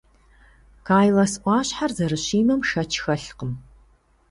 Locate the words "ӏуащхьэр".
1.43-1.91